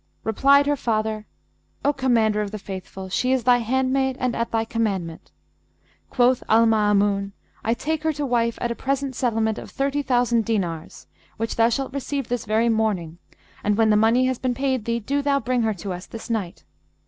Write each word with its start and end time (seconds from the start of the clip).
Replied 0.23 0.65
her 0.65 0.75
father, 0.75 1.27
'O 1.85 1.93
Commander 1.93 2.41
of 2.41 2.49
the 2.49 2.57
Faithful, 2.57 3.07
she 3.09 3.31
is 3.31 3.43
thy 3.43 3.59
handmaid 3.59 4.17
and 4.19 4.35
at 4.35 4.49
thy 4.49 4.65
commandment.' 4.65 5.29
Quoth 6.09 6.41
Al 6.49 6.65
Maamun, 6.65 7.33
'I 7.63 7.73
take 7.75 8.01
her 8.01 8.11
to 8.13 8.25
wife 8.25 8.57
at 8.59 8.71
a 8.71 8.75
present 8.75 9.15
settlement 9.15 9.59
of 9.59 9.69
thirty 9.69 10.01
thousand 10.01 10.43
dinars, 10.43 11.05
which 11.37 11.55
thou 11.55 11.69
shalt 11.69 11.93
receive 11.93 12.29
this 12.29 12.45
very 12.45 12.67
morning, 12.67 13.19
and, 13.63 13.77
when 13.77 13.91
the 13.91 13.95
money 13.95 14.25
has 14.25 14.39
been 14.39 14.55
paid 14.55 14.85
thee, 14.85 14.97
do 14.99 15.21
thou 15.21 15.39
bring 15.39 15.61
her 15.61 15.73
to 15.75 15.93
us 15.93 16.07
this 16.07 16.31
night.' 16.31 16.63